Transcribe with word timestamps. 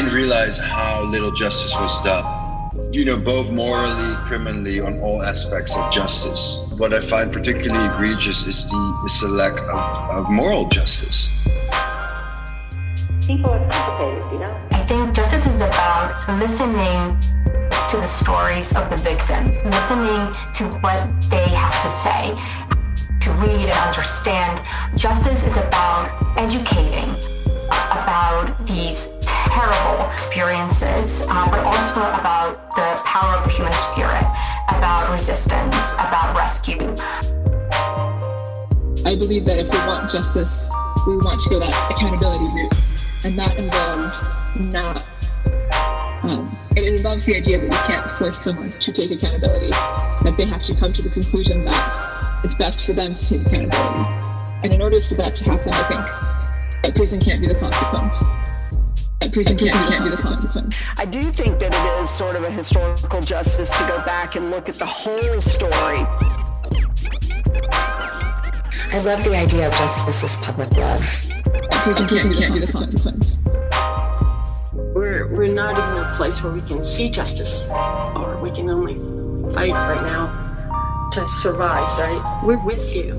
didn't 0.00 0.14
realize 0.14 0.56
how 0.56 1.02
little 1.02 1.30
justice 1.30 1.74
was 1.76 2.00
done 2.00 2.24
you 2.92 3.04
know, 3.04 3.16
both 3.16 3.50
morally, 3.50 4.14
criminally, 4.26 4.80
on 4.80 4.98
all 5.00 5.22
aspects 5.22 5.76
of 5.76 5.92
justice. 5.92 6.58
What 6.76 6.92
I 6.92 7.00
find 7.00 7.32
particularly 7.32 7.84
egregious 7.94 8.46
is 8.46 8.66
the, 8.66 9.02
is 9.06 9.20
the 9.20 9.28
lack 9.28 9.52
of, 9.52 10.18
of 10.18 10.30
moral 10.30 10.68
justice. 10.68 11.28
People 13.26 13.50
are 13.50 13.70
complicated, 13.70 14.24
you 14.32 14.38
know? 14.40 14.68
I 14.72 14.84
think 14.88 15.14
justice 15.14 15.46
is 15.46 15.60
about 15.60 16.26
listening 16.40 16.98
to 17.90 17.96
the 17.96 18.06
stories 18.06 18.74
of 18.74 18.90
the 18.90 18.96
victims, 18.96 19.64
listening 19.64 20.34
to 20.54 20.64
what 20.80 21.00
they 21.30 21.48
have 21.50 21.76
to 21.82 21.88
say, 22.02 22.34
to 23.20 23.30
read 23.42 23.68
and 23.68 23.86
understand. 23.86 24.60
Justice 24.96 25.44
is 25.44 25.56
about 25.56 26.10
educating 26.36 27.08
about 27.70 28.66
these 28.66 29.08
terrible 29.50 29.89
experiences, 30.12 31.22
uh, 31.28 31.50
but 31.50 31.60
also 31.60 32.00
about 32.00 32.70
the 32.72 33.00
power 33.04 33.36
of 33.36 33.44
the 33.44 33.50
human 33.50 33.72
spirit, 33.72 34.24
about 34.68 35.10
resistance, 35.12 35.74
about 35.94 36.36
rescue. 36.36 36.94
I 39.06 39.14
believe 39.14 39.44
that 39.46 39.58
if 39.58 39.72
we 39.72 39.78
want 39.86 40.10
justice, 40.10 40.68
we 41.06 41.16
want 41.18 41.40
to 41.40 41.50
go 41.50 41.58
that 41.60 41.90
accountability 41.90 42.44
route, 42.54 42.72
and 43.24 43.38
that 43.38 43.58
involves 43.58 44.28
not. 44.72 45.02
Um, 46.22 46.54
it 46.76 46.84
involves 46.84 47.24
the 47.24 47.36
idea 47.36 47.58
that 47.58 47.64
you 47.64 47.78
can't 47.86 48.10
force 48.12 48.38
someone 48.38 48.70
to 48.70 48.92
take 48.92 49.10
accountability, 49.10 49.70
that 49.70 50.34
they 50.36 50.44
have 50.44 50.62
to 50.64 50.74
come 50.74 50.92
to 50.92 51.02
the 51.02 51.10
conclusion 51.10 51.64
that 51.64 52.40
it's 52.44 52.54
best 52.54 52.84
for 52.84 52.92
them 52.92 53.14
to 53.14 53.26
take 53.26 53.46
accountability. 53.46 54.26
And 54.62 54.74
in 54.74 54.82
order 54.82 55.00
for 55.00 55.14
that 55.14 55.34
to 55.36 55.44
happen, 55.44 55.72
I 55.72 55.82
think 55.84 56.82
that 56.82 56.94
prison 56.94 57.20
can't 57.20 57.40
be 57.40 57.48
the 57.48 57.54
consequence 57.54 58.49
prison 59.28 59.56
can't 59.56 60.04
be 60.04 60.10
the 60.10 60.16
consequence. 60.16 60.76
I 60.96 61.04
do 61.04 61.22
think 61.22 61.58
that 61.60 61.74
it 61.74 62.02
is 62.02 62.10
sort 62.10 62.36
of 62.36 62.44
a 62.44 62.50
historical 62.50 63.20
justice 63.20 63.70
to 63.70 63.86
go 63.86 63.98
back 64.04 64.36
and 64.36 64.50
look 64.50 64.68
at 64.68 64.76
the 64.76 64.86
whole 64.86 65.40
story. 65.40 66.06
I 68.92 69.00
love 69.04 69.22
the 69.22 69.36
idea 69.36 69.68
of 69.68 69.74
justice 69.74 70.24
as 70.24 70.36
public 70.36 70.76
love. 70.76 71.00
Prison, 71.82 72.06
prison 72.08 72.34
can't 72.34 72.54
be 72.54 72.60
the 72.60 72.72
consequence. 72.72 73.42
We're, 74.72 75.28
we're 75.34 75.52
not 75.52 75.78
even 75.78 75.98
in 75.98 76.04
a 76.04 76.12
place 76.16 76.42
where 76.42 76.52
we 76.52 76.60
can 76.62 76.82
see 76.82 77.08
justice, 77.08 77.62
or 77.70 78.38
we 78.42 78.50
can 78.50 78.68
only 78.68 78.94
fight 79.54 79.72
right 79.72 80.02
now 80.02 81.08
to 81.12 81.26
survive, 81.28 81.98
right? 81.98 82.42
We're 82.44 82.64
with 82.64 82.94
you. 82.94 83.12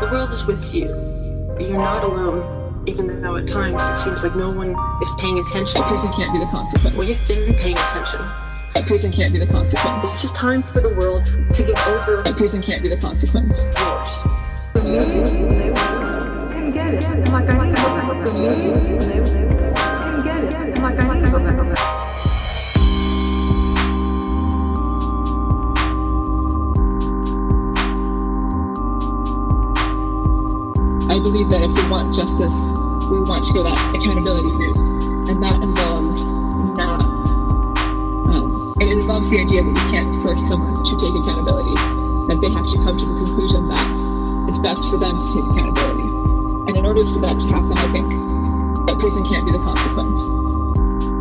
The 0.00 0.08
world 0.12 0.32
is 0.32 0.46
with 0.46 0.74
you. 0.74 0.86
You're 1.58 1.78
not 1.78 2.04
alone 2.04 2.63
even 2.86 3.20
though 3.20 3.36
at 3.36 3.46
times 3.48 3.82
it 3.88 3.96
seems 3.96 4.22
like 4.22 4.36
no 4.36 4.50
one 4.50 4.74
is 5.00 5.10
paying 5.18 5.38
attention. 5.38 5.82
A 5.82 5.86
person 5.86 6.12
can't 6.12 6.32
be 6.32 6.38
the 6.38 6.46
consequence. 6.46 6.96
Well, 6.96 7.06
you've 7.06 7.26
been 7.28 7.54
paying 7.54 7.76
attention. 7.76 8.20
A 8.76 8.82
person 8.82 9.12
can't 9.12 9.32
be 9.32 9.38
the 9.38 9.46
consequence. 9.46 10.08
It's 10.08 10.22
just 10.22 10.34
time 10.34 10.62
for 10.62 10.80
the 10.80 10.94
world 10.94 11.24
to 11.26 11.62
get 11.62 11.78
over. 11.86 12.22
A 12.22 12.34
person 12.34 12.62
can't 12.62 12.82
be 12.82 12.88
the 12.88 12.96
consequence. 12.96 13.54
Yours. 13.78 14.22
Believe 31.24 31.48
that 31.48 31.62
if 31.62 31.74
we 31.74 31.88
want 31.88 32.14
justice, 32.14 32.68
we 33.08 33.18
want 33.22 33.42
to 33.46 33.52
go 33.54 33.62
that 33.62 33.96
accountability 33.96 34.52
route, 34.52 34.76
and 34.76 35.42
that 35.42 35.56
involves 35.62 36.32
not. 36.76 37.02
Um, 38.28 38.74
it 38.78 38.92
involves 38.92 39.30
the 39.30 39.40
idea 39.40 39.64
that 39.64 39.70
you 39.70 39.90
can't 39.90 40.20
force 40.22 40.46
someone 40.46 40.74
to 40.74 40.96
take 40.98 41.14
accountability; 41.16 41.74
that 42.28 42.40
they 42.42 42.50
have 42.50 42.66
to 42.66 42.76
come 42.76 42.98
to 42.98 43.06
the 43.06 43.24
conclusion 43.24 43.68
that 43.68 44.48
it's 44.48 44.58
best 44.58 44.90
for 44.90 44.98
them 44.98 45.18
to 45.18 45.32
take 45.32 45.44
accountability. 45.50 46.12
And 46.68 46.76
in 46.76 46.84
order 46.84 47.02
for 47.02 47.20
that 47.20 47.38
to 47.38 47.48
happen, 47.48 47.72
I 47.72 47.88
think 47.88 48.86
that 48.86 48.98
prison 48.98 49.24
can't 49.24 49.46
be 49.46 49.52
the 49.52 49.64
consequence. 49.64 50.28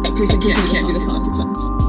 That 0.03 0.14
prison, 0.18 0.41
can't, 0.41 0.70
can't 0.70 0.85
be 0.85 1.00
the 1.00 1.06
consequence. 1.06 1.83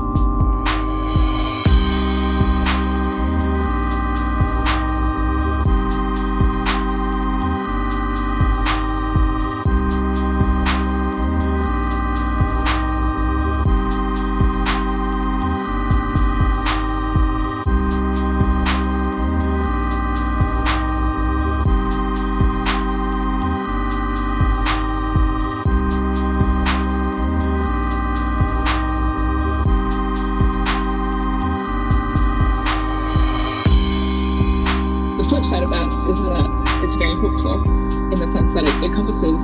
flip 35.34 35.50
side 35.50 35.62
of 35.64 35.70
that 35.70 35.90
is 36.08 36.22
that 36.22 36.46
it's 36.84 36.94
very 36.94 37.16
hopeful 37.18 37.58
in 37.66 38.14
the 38.14 38.26
sense 38.30 38.54
that 38.54 38.62
it 38.62 38.84
encompasses 38.84 39.42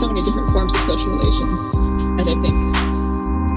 so 0.00 0.06
many 0.06 0.22
different 0.22 0.48
forms 0.52 0.72
of 0.72 0.80
social 0.82 1.10
relations. 1.10 1.74
And 2.14 2.20
I 2.20 2.24
think 2.38 2.46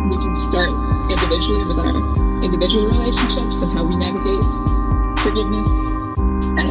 we 0.09 0.18
can 0.18 0.35
start 0.35 0.72
individually 1.13 1.62
with 1.62 1.78
our 1.78 1.94
individual 2.41 2.88
relationships 2.88 3.62
and 3.62 3.72
how 3.72 3.84
we 3.84 3.96
navigate 3.97 4.44
forgiveness. 5.22 5.69
And 6.57 6.66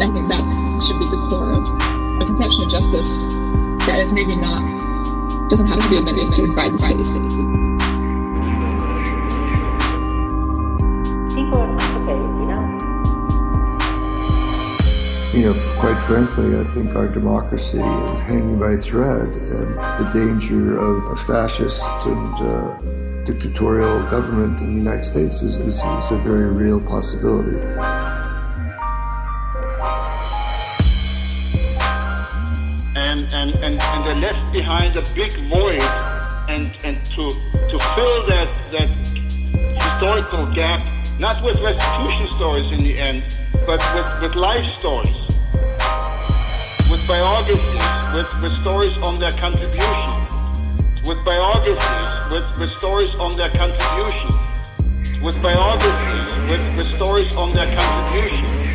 I 0.00 0.08
think 0.08 0.28
that 0.32 0.48
should 0.80 0.98
be 0.98 1.04
the 1.04 1.20
core 1.28 1.52
of 1.52 1.68
a 1.68 2.24
conception 2.24 2.64
of 2.64 2.70
justice 2.70 3.26
that 3.84 4.00
is 4.00 4.14
maybe 4.14 4.34
not, 4.34 4.64
doesn't 5.50 5.66
have 5.66 5.82
to 5.82 5.88
be 5.90 5.98
a 5.98 6.00
menace 6.00 6.30
to 6.30 6.46
divide 6.46 6.72
the 6.72 7.04
state. 7.04 7.57
Frankly, 16.06 16.58
I 16.58 16.64
think 16.74 16.96
our 16.96 17.06
democracy 17.06 17.78
is 17.78 18.20
hanging 18.22 18.58
by 18.58 18.72
a 18.72 18.78
thread, 18.78 19.28
and 19.28 19.74
the 19.76 20.10
danger 20.14 20.78
of 20.78 21.04
a 21.12 21.16
fascist 21.24 21.82
and 22.06 22.32
uh, 22.34 22.78
dictatorial 23.26 24.02
government 24.10 24.58
in 24.60 24.72
the 24.72 24.78
United 24.78 25.04
States 25.04 25.42
is, 25.42 25.56
is, 25.56 25.76
is 25.76 26.10
a 26.10 26.20
very 26.24 26.50
real 26.50 26.80
possibility. 26.80 27.58
And, 32.96 33.28
and, 33.32 33.54
and, 33.62 33.78
and 33.78 34.06
they're 34.06 34.14
left 34.14 34.52
behind 34.52 34.96
a 34.96 35.02
big 35.14 35.32
void, 35.50 35.82
and, 36.48 36.70
and 36.84 36.96
to, 37.06 37.30
to 37.70 37.78
fill 37.94 38.26
that, 38.26 38.48
that 38.72 38.88
historical 39.82 40.46
gap, 40.54 40.82
not 41.18 41.42
with 41.42 41.60
restitution 41.60 42.28
stories 42.36 42.70
in 42.70 42.78
the 42.78 42.96
end, 42.96 43.24
but 43.66 43.82
with, 43.94 44.22
with 44.22 44.34
life 44.36 44.64
stories. 44.78 45.16
With 46.88 47.04
biographies, 47.08 48.14
with, 48.14 48.42
with 48.42 48.54
stories 48.60 48.96
on 48.98 49.18
their 49.18 49.32
contribution, 49.32 50.14
with 51.04 51.18
biographies, 51.24 52.30
with, 52.30 52.58
with 52.60 52.70
stories 52.78 53.14
on 53.16 53.36
their 53.36 53.50
contribution, 53.50 54.30
with 55.20 55.40
biographies, 55.42 56.50
with, 56.50 56.76
with 56.76 56.86
stories 56.94 57.34
on 57.36 57.52
their 57.52 57.66
contribution. 57.76 58.67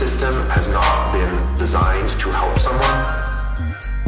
System 0.00 0.32
has 0.48 0.66
not 0.70 1.12
been 1.12 1.58
designed 1.58 2.08
to 2.18 2.30
help 2.30 2.58
someone, 2.58 3.00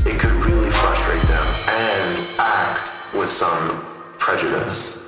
it 0.06 0.18
could 0.18 0.32
really 0.42 0.70
frustrate 0.70 1.20
them 1.24 1.46
and 1.68 2.38
act 2.38 2.90
with 3.14 3.28
some 3.28 3.84
prejudice. 4.16 5.01